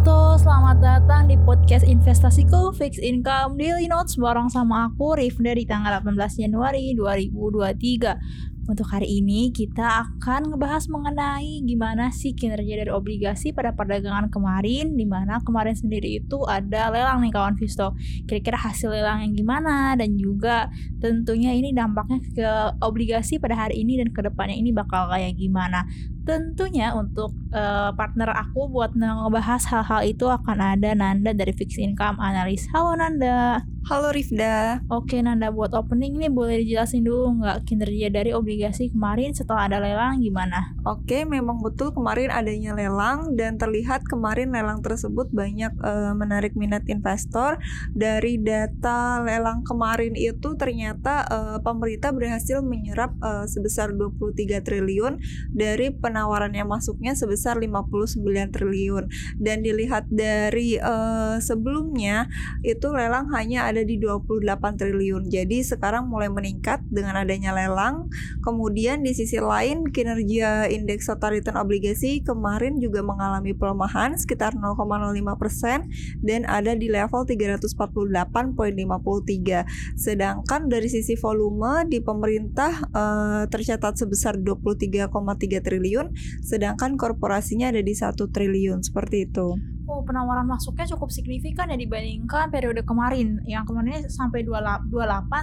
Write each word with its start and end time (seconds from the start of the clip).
Visto, 0.00 0.40
selamat 0.40 0.80
datang 0.80 1.28
di 1.28 1.36
podcast 1.44 1.84
investasiku 1.84 2.72
Fix 2.72 2.96
Income 2.96 3.60
Daily 3.60 3.84
Notes 3.84 4.16
bareng 4.16 4.48
sama 4.48 4.88
aku 4.88 5.12
Rif 5.12 5.36
dari 5.36 5.68
tanggal 5.68 6.00
18 6.00 6.40
Januari 6.40 6.96
2023 6.96 8.64
untuk 8.70 8.86
hari 8.86 9.18
ini 9.18 9.50
kita 9.50 9.82
akan 10.06 10.54
ngebahas 10.54 10.86
mengenai 10.86 11.66
gimana 11.66 12.14
sih 12.14 12.38
kinerja 12.38 12.86
dari 12.86 12.90
obligasi 12.94 13.50
pada 13.50 13.74
perdagangan 13.74 14.30
kemarin 14.30 14.94
Di 14.94 15.02
mana 15.10 15.42
kemarin 15.42 15.74
sendiri 15.74 16.22
itu 16.22 16.38
ada 16.46 16.86
lelang 16.94 17.18
nih 17.18 17.34
kawan 17.34 17.58
Visto. 17.58 17.98
Kira-kira 18.30 18.56
hasil 18.56 18.94
lelang 18.94 19.26
yang 19.26 19.34
gimana 19.34 19.98
dan 19.98 20.14
juga 20.14 20.70
tentunya 21.02 21.50
ini 21.50 21.74
dampaknya 21.74 22.22
ke 22.22 22.50
obligasi 22.80 23.42
pada 23.42 23.66
hari 23.66 23.82
ini 23.82 23.98
dan 23.98 24.14
ke 24.14 24.22
depannya 24.22 24.54
ini 24.54 24.70
bakal 24.70 25.10
kayak 25.10 25.34
gimana 25.34 25.84
Tentunya 26.20 26.92
untuk 26.92 27.32
uh, 27.50 27.90
partner 27.96 28.30
aku 28.36 28.68
buat 28.68 28.92
ngebahas 28.92 29.64
hal-hal 29.72 30.00
itu 30.04 30.28
akan 30.28 30.58
ada 30.60 30.92
Nanda 30.92 31.32
dari 31.32 31.50
Fixed 31.56 31.80
Income 31.80 32.20
Analyst 32.20 32.68
Halo 32.70 32.92
Nanda 32.94 33.64
Halo 33.88 34.12
Rifda. 34.12 34.84
Oke 34.92 35.24
Nanda 35.24 35.48
buat 35.48 35.72
opening 35.72 36.20
nih 36.20 36.28
boleh 36.28 36.60
dijelasin 36.60 37.00
dulu 37.00 37.40
nggak 37.40 37.64
kinerja 37.64 38.12
dari 38.12 38.36
obligasi 38.36 38.92
kemarin 38.92 39.32
setelah 39.32 39.72
ada 39.72 39.80
lelang 39.80 40.20
gimana? 40.20 40.76
Oke 40.84 41.24
memang 41.24 41.64
betul 41.64 41.88
kemarin 41.96 42.28
adanya 42.28 42.76
lelang 42.76 43.32
dan 43.40 43.56
terlihat 43.56 44.04
kemarin 44.04 44.52
lelang 44.52 44.84
tersebut 44.84 45.32
banyak 45.32 45.72
uh, 45.80 46.12
menarik 46.12 46.52
minat 46.60 46.84
investor. 46.92 47.56
Dari 47.96 48.36
data 48.36 49.24
lelang 49.24 49.64
kemarin 49.64 50.12
itu 50.12 50.52
ternyata 50.60 51.24
uh, 51.24 51.58
pemerintah 51.64 52.12
berhasil 52.12 52.60
menyerap 52.60 53.16
uh, 53.24 53.48
sebesar 53.48 53.96
23 53.96 54.60
triliun 54.60 55.16
dari 55.56 55.88
penawaran 55.88 56.52
yang 56.52 56.68
masuknya 56.68 57.16
sebesar 57.16 57.56
59 57.56 58.28
triliun 58.52 59.08
dan 59.40 59.64
dilihat 59.64 60.04
dari 60.12 60.76
uh, 60.76 61.40
sebelumnya 61.40 62.28
itu 62.60 62.92
lelang 62.92 63.32
hanya 63.32 63.69
ada 63.70 63.86
di 63.86 64.02
28 64.02 64.42
triliun. 64.76 65.30
Jadi 65.30 65.62
sekarang 65.62 66.10
mulai 66.10 66.26
meningkat 66.26 66.82
dengan 66.90 67.22
adanya 67.22 67.54
lelang. 67.54 68.10
Kemudian 68.42 69.06
di 69.06 69.14
sisi 69.14 69.38
lain 69.38 69.86
kinerja 69.88 70.66
indeks 70.66 71.06
total 71.06 71.38
return 71.38 71.56
obligasi 71.56 72.26
kemarin 72.26 72.82
juga 72.82 73.06
mengalami 73.06 73.54
pelemahan 73.54 74.18
sekitar 74.18 74.58
0,05% 74.58 75.86
dan 76.26 76.42
ada 76.50 76.74
di 76.74 76.90
level 76.90 77.22
348.53. 77.24 79.94
Sedangkan 79.94 80.66
dari 80.66 80.90
sisi 80.90 81.14
volume 81.14 81.86
di 81.86 82.02
pemerintah 82.02 82.90
uh, 82.90 83.46
tercatat 83.46 83.94
sebesar 83.94 84.42
23,3 84.42 85.62
triliun 85.62 86.10
sedangkan 86.42 86.98
korporasinya 86.98 87.70
ada 87.70 87.84
di 87.84 87.94
1 87.94 88.16
triliun 88.16 88.82
seperti 88.82 89.30
itu 89.30 89.69
oh 89.90 90.06
penawaran 90.06 90.46
masuknya 90.46 90.86
cukup 90.94 91.10
signifikan 91.10 91.66
ya 91.66 91.74
dibandingkan 91.74 92.46
periode 92.54 92.86
kemarin. 92.86 93.42
Yang 93.42 93.74
kemarin 93.74 94.06
sampai 94.06 94.46
28 94.46 94.86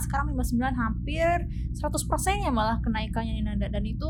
sekarang 0.08 0.32
59 0.32 0.72
hampir 0.80 1.28
100% 1.76 2.48
ya 2.48 2.52
malah 2.56 2.80
kenaikannya 2.80 3.36
nih 3.36 3.44
Nanda. 3.44 3.68
Dan 3.68 3.84
itu 3.84 4.08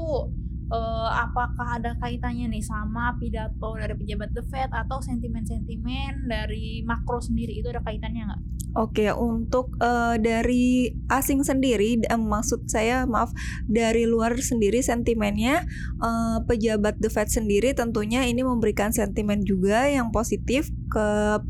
uh, 0.69 1.09
apakah 1.25 1.81
ada 1.81 1.97
kaitannya 1.97 2.53
nih 2.53 2.61
sama 2.61 3.17
pidato 3.17 3.73
dari 3.73 3.97
pejabat 3.97 4.29
The 4.37 4.43
Fed 4.45 4.69
atau 4.69 5.01
sentimen-sentimen 5.01 6.29
dari 6.29 6.85
makro 6.85 7.17
sendiri? 7.17 7.57
Itu 7.57 7.73
ada 7.73 7.81
kaitannya 7.81 8.23
nggak? 8.29 8.41
Oke, 8.77 9.09
untuk 9.09 9.73
uh, 9.81 10.21
dari 10.21 10.93
asing 11.09 11.41
sendiri, 11.41 11.97
uh, 12.13 12.21
maksud 12.21 12.69
saya 12.69 13.09
maaf 13.09 13.33
dari 13.65 14.05
luar 14.05 14.37
sendiri 14.37 14.85
sentimennya 14.85 15.65
uh, 15.97 16.45
pejabat 16.45 17.01
The 17.01 17.09
Fed 17.09 17.33
sendiri 17.33 17.73
tentunya 17.73 18.29
ini 18.29 18.45
memberikan 18.45 18.93
sentimen 18.93 19.41
juga 19.41 19.89
yang 19.89 20.13
positif 20.13 20.69
ke 20.87 21.07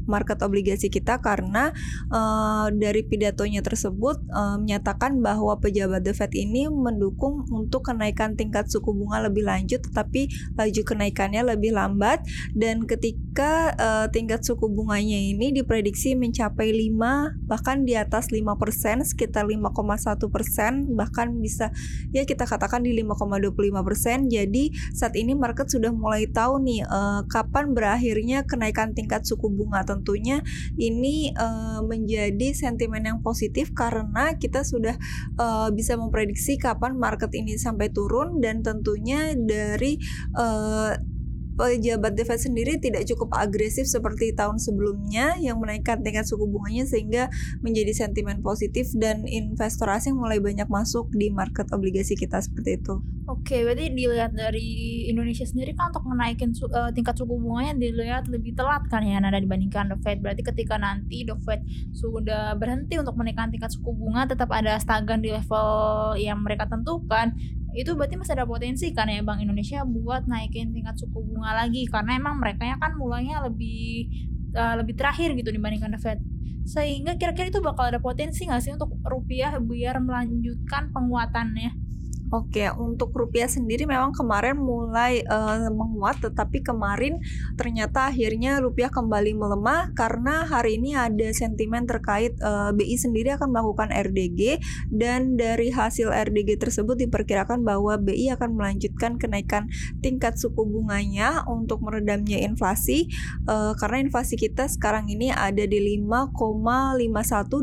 market 0.09 0.41
obligasi 0.41 0.89
kita 0.89 1.21
karena 1.21 1.71
uh, 2.09 2.67
dari 2.73 3.05
pidatonya 3.05 3.61
tersebut 3.61 4.17
uh, 4.33 4.57
menyatakan 4.57 5.21
bahwa 5.21 5.57
pejabat 5.61 6.03
The 6.03 6.13
Fed 6.17 6.33
ini 6.33 6.65
mendukung 6.67 7.45
untuk 7.53 7.87
kenaikan 7.89 8.33
tingkat 8.33 8.67
suku 8.67 8.93
bunga 8.93 9.29
lebih 9.29 9.45
lanjut 9.45 9.85
tetapi 9.85 10.29
laju 10.57 10.81
kenaikannya 10.81 11.41
lebih 11.53 11.77
lambat. 11.77 12.25
Dan 12.57 12.89
ketika 12.89 13.73
uh, 13.77 14.05
tingkat 14.09 14.41
suku 14.41 14.65
bunganya 14.71 15.17
ini 15.17 15.53
diprediksi 15.53 16.17
mencapai 16.17 16.73
5 16.73 17.47
bahkan 17.47 17.85
di 17.85 17.93
atas 17.93 18.33
5% 18.33 19.03
sekitar 19.05 19.45
5,1% 19.45 20.97
bahkan 20.97 21.27
bisa 21.37 21.69
ya 22.15 22.23
kita 22.23 22.47
katakan 22.47 22.81
di 22.81 22.95
5,25% 23.03 24.31
jadi 24.31 24.63
saat 24.95 25.13
ini 25.19 25.35
market 25.35 25.69
sudah 25.69 25.91
mulai 25.91 26.25
tahu 26.31 26.63
nih 26.63 26.81
uh, 26.87 27.21
kapan 27.27 27.75
berakhirnya 27.75 28.47
kenaikan 28.47 28.95
tingkat 28.95 29.26
suku 29.27 29.51
bunga. 29.51 29.83
Tentunya 29.83 30.39
ini 30.79 31.35
uh, 31.35 31.83
menjadi 31.83 32.55
sentimen 32.55 33.03
yang 33.03 33.19
positif 33.19 33.75
karena 33.75 34.39
kita 34.39 34.63
sudah 34.63 34.95
uh, 35.35 35.67
bisa 35.75 35.99
memprediksi 35.99 36.55
kapan 36.55 36.95
market 36.95 37.35
ini 37.35 37.59
sampai 37.59 37.91
turun 37.91 38.39
dan 38.39 38.63
tentunya 38.63 39.35
dari 39.35 39.99
uh, 40.39 41.16
pejabat 41.57 42.13
The 42.13 42.23
Fed 42.23 42.39
sendiri 42.39 42.77
tidak 42.77 43.09
cukup 43.09 43.33
agresif 43.33 43.89
seperti 43.89 44.31
tahun 44.37 44.61
sebelumnya 44.61 45.35
yang 45.41 45.57
menaikkan 45.57 46.05
tingkat 46.05 46.29
suku 46.29 46.45
bunganya 46.45 46.85
sehingga 46.85 47.33
menjadi 47.65 48.05
sentimen 48.05 48.45
positif 48.45 48.93
dan 48.93 49.25
investor 49.25 49.89
asing 49.89 50.13
mulai 50.13 50.37
banyak 50.37 50.69
masuk 50.69 51.09
di 51.11 51.33
market 51.33 51.65
obligasi 51.73 52.13
kita 52.13 52.37
seperti 52.37 52.77
itu. 52.77 53.01
Oke, 53.27 53.59
berarti 53.59 53.91
dilihat 53.91 54.31
dari 54.31 55.03
Indonesia 55.11 55.43
sendiri 55.43 55.75
kan 55.75 55.91
untuk 55.91 56.07
menaikin 56.07 56.55
su 56.55 56.63
uh, 56.71 56.95
tingkat 56.95 57.11
suku 57.19 57.35
bunganya 57.35 57.75
dilihat 57.75 58.31
lebih 58.31 58.55
telat 58.55 58.87
kan 58.87 59.03
ya 59.03 59.19
Nada 59.19 59.35
dibandingkan 59.35 59.91
The 59.91 59.99
Fed. 59.99 60.23
Berarti 60.23 60.47
ketika 60.47 60.79
nanti 60.79 61.27
The 61.27 61.35
Fed 61.43 61.67
sudah 61.91 62.55
berhenti 62.55 62.95
untuk 62.95 63.19
menaikkan 63.19 63.51
tingkat 63.51 63.75
suku 63.75 63.91
bunga 63.91 64.31
tetap 64.31 64.47
ada 64.55 64.79
stagnan 64.79 65.19
di 65.19 65.35
level 65.35 65.67
yang 66.15 66.39
mereka 66.39 66.71
tentukan 66.71 67.35
itu 67.75 67.91
berarti 67.95 68.15
masih 68.15 68.33
ada 68.37 68.47
potensi 68.47 68.93
kan 68.95 69.09
ya 69.11 69.23
Bank 69.25 69.43
Indonesia 69.43 69.83
buat 69.83 70.29
naikin 70.29 70.71
tingkat 70.71 70.95
suku 70.99 71.19
bunga 71.19 71.65
lagi. 71.65 71.87
Karena 71.87 72.15
emang 72.15 72.39
mereka 72.39 72.63
ya 72.67 72.77
kan 72.79 72.95
mulainya 72.95 73.43
lebih 73.43 74.11
uh, 74.55 74.75
lebih 74.79 74.95
terakhir 74.95 75.33
gitu 75.35 75.49
dibandingkan 75.51 75.95
The 75.95 75.99
Fed. 75.99 76.19
Sehingga 76.67 77.15
kira-kira 77.15 77.47
itu 77.47 77.63
bakal 77.63 77.95
ada 77.95 77.99
potensi 78.03 78.43
nggak 78.43 78.61
sih 78.61 78.75
untuk 78.75 78.91
rupiah 79.07 79.55
biar 79.59 80.03
melanjutkan 80.03 80.91
penguatannya 80.91 81.86
Oke, 82.27 82.67
untuk 82.75 83.15
rupiah 83.15 83.47
sendiri 83.47 83.87
memang 83.87 84.11
kemarin 84.11 84.59
mulai 84.59 85.23
uh, 85.31 85.71
menguat, 85.71 86.19
tetapi 86.19 86.59
kemarin 86.59 87.23
ternyata 87.55 88.11
akhirnya 88.11 88.59
rupiah 88.59 88.91
kembali 88.91 89.31
melemah 89.31 89.95
karena 89.95 90.43
hari 90.43 90.75
ini 90.75 90.91
ada 90.91 91.31
sentimen 91.31 91.87
terkait 91.87 92.35
uh, 92.43 92.67
eh, 92.67 92.71
BI 92.75 92.99
sendiri 92.99 93.31
akan 93.39 93.47
melakukan 93.55 93.95
RDG 93.95 94.59
dan 94.91 95.39
dari 95.39 95.71
hasil 95.71 96.11
RDG 96.11 96.59
tersebut 96.59 96.99
diperkirakan 96.99 97.63
bahwa 97.63 97.95
BI 97.95 98.27
akan 98.35 98.59
melanjutkan 98.59 99.15
kenaikan 99.15 99.71
tingkat 100.03 100.35
suku 100.35 100.67
bunganya 100.67 101.47
untuk 101.47 101.79
meredamnya 101.79 102.43
inflasi 102.43 103.07
uh, 103.47 103.71
karena 103.79 104.03
inflasi 104.03 104.35
kita 104.35 104.67
sekarang 104.67 105.07
ini 105.07 105.31
ada 105.31 105.63
di 105.63 105.79
5,51 105.95 107.07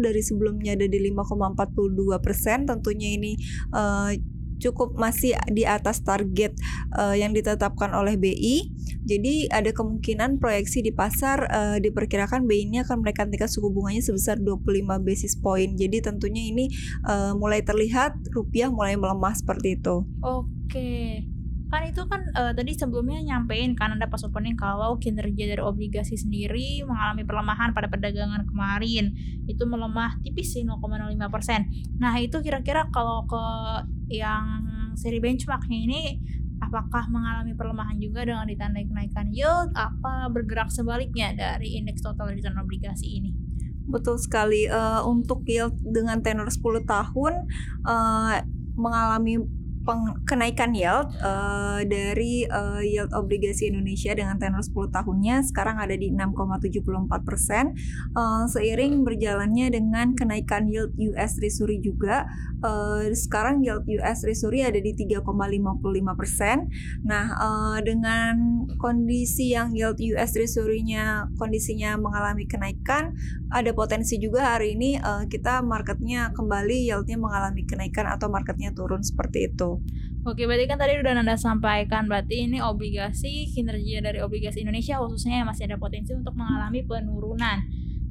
dari 0.01 0.23
sebelumnya 0.25 0.73
ada 0.73 0.89
di 0.89 0.99
5,42 1.13 2.25
persen. 2.25 2.65
Tentunya 2.65 3.13
ini 3.13 3.37
uh, 3.77 4.34
cukup 4.65 4.97
masih 4.97 5.37
di 5.53 5.69
atas 5.69 6.01
target 6.01 6.57
uh, 6.97 7.13
yang 7.13 7.37
ditetapkan 7.37 7.93
oleh 7.93 8.17
BI. 8.17 8.73
Jadi 9.05 9.53
ada 9.53 9.69
kemungkinan 9.77 10.41
proyeksi 10.41 10.81
di 10.81 10.93
pasar 10.97 11.45
uh, 11.53 11.77
diperkirakan 11.77 12.49
BI 12.49 12.73
ini 12.73 12.81
akan 12.81 13.05
menaikkan 13.05 13.29
tingkat 13.29 13.53
suku 13.53 13.69
bunganya 13.69 14.01
sebesar 14.01 14.41
25 14.41 14.65
basis 15.05 15.37
point. 15.37 15.77
Jadi 15.77 16.01
tentunya 16.01 16.49
ini 16.49 16.73
uh, 17.05 17.37
mulai 17.37 17.61
terlihat 17.61 18.17
rupiah 18.33 18.73
mulai 18.73 18.97
melemah 18.97 19.37
seperti 19.37 19.77
itu. 19.77 20.09
Oke 20.25 21.34
kan 21.73 21.83
itu 21.89 22.03
kan 22.07 22.23
uh, 22.37 22.53
tadi 22.55 22.77
sebelumnya 22.77 23.25
nyampein 23.25 23.75
kan 23.75 23.97
ada 23.97 24.07
pas 24.07 24.23
opening 24.23 24.55
kalau 24.55 25.01
kinerja 25.01 25.57
dari 25.57 25.63
obligasi 25.65 26.15
sendiri 26.15 26.85
mengalami 26.87 27.27
pelemahan 27.27 27.75
pada 27.75 27.91
perdagangan 27.91 28.47
kemarin 28.47 29.17
itu 29.49 29.65
melemah 29.67 30.21
tipis 30.23 30.55
sih 30.55 30.63
0,05 30.63 31.19
persen. 31.33 31.67
Nah 31.99 32.15
itu 32.21 32.39
kira-kira 32.45 32.87
kalau 32.93 33.27
ke 33.27 33.45
yang 34.13 34.69
seri 34.95 35.19
benchmarknya 35.19 35.79
ini 35.89 36.03
apakah 36.63 37.11
mengalami 37.11 37.53
pelemahan 37.53 37.99
juga 37.99 38.25
dengan 38.25 38.47
ditandai 38.47 38.87
kenaikan 38.87 39.29
yield 39.35 39.75
apa 39.75 40.31
bergerak 40.31 40.71
sebaliknya 40.71 41.35
dari 41.35 41.77
indeks 41.77 42.01
total 42.01 42.31
return 42.31 42.57
obligasi 42.61 43.21
ini? 43.21 43.31
Betul 43.85 44.17
sekali 44.17 44.65
uh, 44.65 45.05
untuk 45.05 45.45
yield 45.45 45.77
dengan 45.85 46.25
tenor 46.25 46.49
10 46.49 46.89
tahun 46.89 47.35
uh, 47.85 48.41
mengalami 48.75 49.39
peng- 49.85 50.19
kenaikan 50.25 50.73
yield 50.73 51.13
uh, 51.21 51.85
dari 51.85 52.49
uh, 52.49 52.81
yield 52.81 53.13
obligasi 53.13 53.71
Indonesia 53.71 54.17
dengan 54.17 54.41
tenor 54.41 54.65
10 54.65 54.91
tahunnya 54.91 55.45
sekarang 55.47 55.77
ada 55.79 55.95
di 55.95 56.11
6,74 56.11 57.23
persen 57.23 57.77
uh, 58.17 58.49
seiring 58.49 59.05
berjalannya 59.05 59.71
dengan 59.71 60.17
kenaikan 60.17 60.67
yield 60.67 60.97
US 60.97 61.37
Treasury 61.37 61.79
juga 61.85 62.25
uh, 62.65 63.05
sekarang 63.13 63.61
yield 63.61 63.85
US 64.01 64.25
Treasury 64.25 64.65
ada 64.65 64.81
di 64.81 64.97
3,55 64.97 65.23
persen. 66.19 66.73
Nah 67.05 67.27
uh, 67.37 67.79
dengan 67.85 68.67
kondisi 68.81 69.53
yang 69.53 69.77
yield 69.77 70.01
US 70.17 70.35
Treasury-nya 70.35 71.29
kondisinya 71.37 72.01
mengalami 72.01 72.49
kenaikan 72.49 73.13
ada 73.55 73.71
potensi 73.71 74.19
juga 74.19 74.57
hari 74.57 74.75
ini 74.75 74.99
uh, 74.99 75.29
kita 75.31 75.63
marketnya 75.63 76.35
kembali 76.35 76.91
yieldnya 76.91 77.15
mengalami 77.15 77.63
kenaikan 77.63 78.11
atau 78.11 78.27
marketnya 78.27 78.75
turun 78.75 79.05
seperti 79.05 79.53
itu. 79.53 79.74
Oke, 80.25 80.49
berarti 80.49 80.65
kan 80.65 80.81
tadi 80.81 80.97
udah 80.97 81.21
Nanda 81.21 81.37
sampaikan 81.37 82.09
berarti 82.09 82.49
ini 82.49 82.57
obligasi 82.65 83.45
kinerja 83.53 84.01
dari 84.01 84.25
obligasi 84.25 84.65
Indonesia 84.65 84.97
khususnya 84.97 85.45
masih 85.45 85.69
ada 85.69 85.77
potensi 85.77 86.17
untuk 86.17 86.33
mengalami 86.33 86.81
penurunan. 86.81 87.61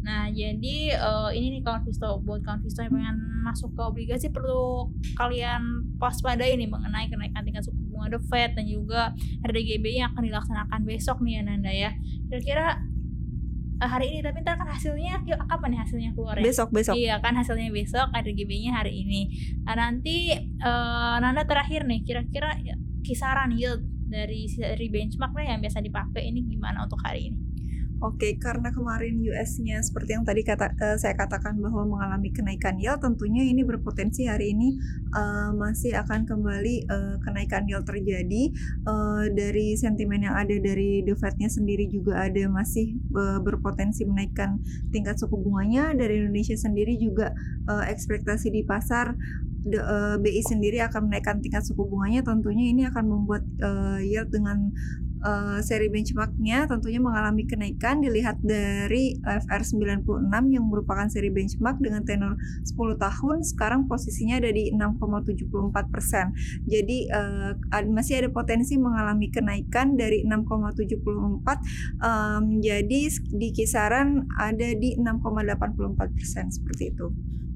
Nah, 0.04 0.28
jadi 0.30 1.00
uh, 1.00 1.32
ini 1.32 1.58
nih 1.58 1.62
kawan 1.64 1.88
Visto 1.88 2.20
buat 2.22 2.44
kawan 2.44 2.60
Visto 2.62 2.84
yang 2.84 2.92
pengen 2.92 3.18
masuk 3.42 3.72
ke 3.72 3.82
obligasi 3.82 4.28
perlu 4.30 4.92
kalian 5.16 5.90
waspada 5.96 6.44
ini 6.44 6.68
mengenai 6.68 7.08
kenaikan 7.08 7.42
tingkat 7.48 7.64
suku 7.64 7.80
bunga 7.88 8.12
The 8.12 8.20
Fed 8.28 8.52
dan 8.60 8.68
juga 8.68 9.16
RDGB 9.48 10.04
yang 10.04 10.12
akan 10.12 10.28
dilaksanakan 10.28 10.80
besok 10.84 11.24
nih 11.24 11.40
ya 11.40 11.42
Nanda 11.48 11.72
ya. 11.72 11.92
Kira-kira 12.28 12.84
hari 13.86 14.16
ini 14.16 14.20
tapi 14.24 14.40
ntar 14.42 14.56
kan 14.56 14.70
hasilnya 14.70 15.22
kapan 15.26 15.70
nih 15.76 15.80
hasilnya 15.84 16.12
keluar 16.16 16.36
ya? 16.40 16.44
Besok 16.48 16.70
besok. 16.72 16.94
Iya 16.96 17.16
kan 17.20 17.36
hasilnya 17.36 17.70
besok 17.70 18.08
RGB-nya 18.16 18.80
hari 18.80 19.04
ini. 19.04 19.22
Nah, 19.68 19.76
nanti 19.76 20.32
uh, 20.64 21.16
Nanda 21.20 21.44
terakhir 21.44 21.84
nih 21.84 22.02
kira-kira 22.08 22.56
kisaran 23.04 23.52
yield 23.54 23.84
dari 24.08 24.48
dari 24.48 24.88
benchmark 24.88 25.36
yang 25.44 25.60
biasa 25.60 25.84
dipakai 25.84 26.24
ini 26.30 26.48
gimana 26.48 26.88
untuk 26.88 27.02
hari 27.04 27.34
ini? 27.34 27.43
Oke, 28.04 28.36
karena 28.36 28.68
kemarin 28.76 29.16
US-nya 29.24 29.80
seperti 29.80 30.12
yang 30.12 30.28
tadi 30.28 30.44
kata 30.44 30.76
uh, 30.76 31.00
saya 31.00 31.16
katakan 31.16 31.56
bahwa 31.56 31.88
mengalami 31.88 32.36
kenaikan 32.36 32.76
yield, 32.76 33.00
tentunya 33.00 33.48
ini 33.48 33.64
berpotensi 33.64 34.28
hari 34.28 34.52
ini 34.52 34.76
uh, 35.16 35.56
masih 35.56 35.96
akan 35.96 36.28
kembali 36.28 36.84
uh, 36.92 37.16
kenaikan 37.24 37.64
yield 37.64 37.88
terjadi. 37.88 38.52
Uh, 38.84 39.32
dari 39.32 39.80
sentimen 39.80 40.20
yang 40.20 40.36
ada 40.36 40.52
dari 40.52 41.00
The 41.08 41.16
Fed-nya 41.16 41.48
sendiri 41.48 41.88
juga 41.88 42.28
ada 42.28 42.44
masih 42.52 43.00
uh, 43.16 43.40
berpotensi 43.40 44.04
menaikkan 44.04 44.60
tingkat 44.92 45.16
suku 45.16 45.40
bunganya. 45.40 45.96
Dari 45.96 46.28
Indonesia 46.28 46.60
sendiri 46.60 47.00
juga 47.00 47.32
uh, 47.72 47.88
ekspektasi 47.88 48.52
di 48.52 48.68
pasar 48.68 49.16
the, 49.64 49.80
uh, 49.80 50.16
BI 50.20 50.44
sendiri 50.44 50.84
akan 50.84 51.08
menaikkan 51.08 51.40
tingkat 51.40 51.64
suku 51.64 51.88
bunganya. 51.88 52.20
Tentunya 52.24 52.68
ini 52.68 52.84
akan 52.84 53.06
membuat 53.08 53.44
uh, 53.64 54.00
yield 54.04 54.28
dengan 54.28 54.76
uh, 55.24 55.60
seri 55.64 55.88
benchmarknya 55.90 56.68
tentunya 56.68 57.00
mengalami 57.00 57.48
kenaikan 57.48 58.04
dilihat 58.04 58.38
dari 58.44 59.18
FR 59.24 59.64
96 59.64 60.30
yang 60.30 60.66
merupakan 60.68 61.08
seri 61.10 61.32
benchmark 61.32 61.80
dengan 61.80 62.04
tenor 62.04 62.36
10 62.68 62.76
tahun 63.00 63.38
sekarang 63.42 63.88
posisinya 63.88 64.38
ada 64.44 64.52
di 64.52 64.70
6,74 64.76 65.94
persen 65.94 66.36
jadi 66.68 66.98
uh, 67.10 67.52
masih 67.90 68.24
ada 68.26 68.30
potensi 68.30 68.76
mengalami 68.76 69.32
kenaikan 69.32 69.96
dari 69.96 70.28
6,74 70.28 72.04
um, 72.04 72.44
jadi 72.60 73.02
di 73.32 73.50
kisaran 73.56 74.28
ada 74.38 74.70
di 74.76 75.00
6,84 75.00 76.16
persen 76.16 76.46
seperti 76.52 76.92
itu. 76.92 77.08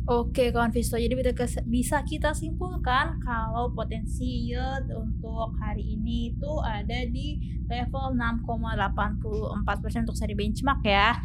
Oke, 0.08 0.56
kawan 0.56 0.72
Visto. 0.72 0.96
Jadi 0.96 1.20
bisa 1.68 2.00
kita 2.08 2.32
simpulkan 2.32 3.20
kalau 3.20 3.76
potensi 3.76 4.48
yield 4.48 4.88
untuk 4.96 5.52
hari 5.60 5.84
ini 5.84 6.32
itu 6.32 6.52
ada 6.64 7.04
di 7.12 7.36
level 7.68 8.16
6,84% 8.16 10.08
untuk 10.08 10.16
seri 10.16 10.32
benchmark 10.32 10.80
ya. 10.88 11.20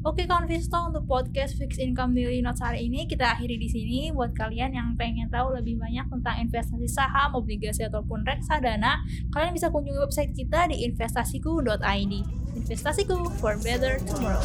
Oke 0.00 0.24
Konvisto 0.24 0.80
untuk 0.80 1.04
podcast 1.04 1.60
Fix 1.60 1.76
Income 1.76 2.16
Daily 2.16 2.40
Notes 2.40 2.64
hari 2.64 2.88
ini 2.88 3.04
kita 3.04 3.36
akhiri 3.36 3.60
di 3.60 3.68
sini 3.68 3.98
buat 4.08 4.32
kalian 4.32 4.72
yang 4.72 4.96
pengen 4.96 5.28
tahu 5.28 5.52
lebih 5.52 5.76
banyak 5.76 6.08
tentang 6.08 6.40
investasi 6.40 6.88
saham, 6.88 7.36
obligasi 7.36 7.84
ataupun 7.84 8.24
reksadana, 8.24 9.04
kalian 9.28 9.52
bisa 9.52 9.68
kunjungi 9.68 10.00
website 10.00 10.32
kita 10.32 10.72
di 10.72 10.88
investasiku.id. 10.88 12.14
Investasiku 12.56 13.28
for 13.44 13.60
better 13.60 14.00
tomorrow. 14.08 14.40